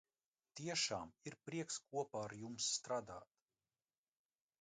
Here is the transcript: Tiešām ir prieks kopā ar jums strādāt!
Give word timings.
Tiešām 0.59 1.11
ir 1.31 1.35
prieks 1.49 1.77
kopā 1.91 2.23
ar 2.29 2.35
jums 2.39 2.71
strādāt! 2.79 3.37